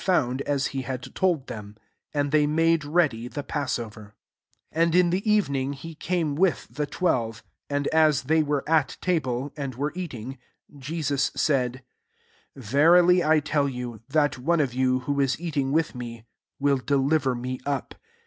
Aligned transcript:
fi[>iiDd 0.03 0.41
a» 0.47 0.69
he 0.71 0.81
had 0.81 1.13
told 1.13 1.45
them: 1.45 1.77
and 2.11 2.31
they 2.31 2.47
made 2.47 2.83
ready 2.83 3.27
the 3.27 3.43
passover; 3.43 4.15
\7 4.71 4.71
And 4.81 4.95
in 4.95 5.09
the 5.11 5.21
e^ebix^ 5.21 5.75
he 5.75 5.93
came 5.93 6.33
with 6.33 6.65
the 6.71 6.87
twelva 6.87 7.43
\% 7.43 7.43
Ai»4 7.69 7.87
as 7.93 8.23
they 8.23 8.41
were 8.41 8.67
at 8.67 8.97
table, 8.99 9.51
and 9.55 9.75
w^t« 9.77 9.91
eating, 9.95 10.37
Jesus 10.75 11.31
said, 11.35 11.83
"Verily 12.55 13.23
I 13.23 13.41
tell 13.41 13.69
you, 13.69 14.01
that 14.09 14.39
one 14.39 14.59
of 14.59 14.71
}Km» 14.71 15.03
who 15.03 15.19
is 15.19 15.39
eating 15.39 15.71
with 15.71 15.93
me, 15.93 16.25
will 16.59 16.77
deliver 16.77 17.35
me 17.35 17.59
up." 17.67 17.93